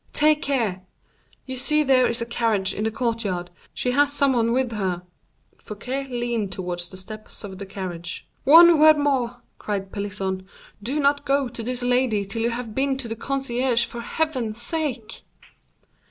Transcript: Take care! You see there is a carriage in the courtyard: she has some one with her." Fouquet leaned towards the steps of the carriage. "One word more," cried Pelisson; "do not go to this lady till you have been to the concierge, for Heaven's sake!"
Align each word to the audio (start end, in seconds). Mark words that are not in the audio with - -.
Take 0.13 0.41
care! 0.41 0.81
You 1.45 1.57
see 1.57 1.83
there 1.83 2.07
is 2.07 2.23
a 2.23 2.25
carriage 2.25 2.73
in 2.73 2.85
the 2.85 2.89
courtyard: 2.89 3.51
she 3.71 3.91
has 3.91 4.11
some 4.11 4.33
one 4.33 4.51
with 4.51 4.71
her." 4.71 5.03
Fouquet 5.59 6.05
leaned 6.07 6.51
towards 6.51 6.89
the 6.89 6.97
steps 6.97 7.43
of 7.43 7.59
the 7.59 7.67
carriage. 7.67 8.27
"One 8.43 8.79
word 8.79 8.97
more," 8.97 9.41
cried 9.59 9.91
Pelisson; 9.91 10.47
"do 10.81 10.99
not 10.99 11.23
go 11.23 11.47
to 11.49 11.61
this 11.61 11.83
lady 11.83 12.25
till 12.25 12.41
you 12.41 12.49
have 12.49 12.73
been 12.73 12.97
to 12.97 13.07
the 13.07 13.15
concierge, 13.15 13.85
for 13.85 14.01
Heaven's 14.01 14.59
sake!" 14.59 15.21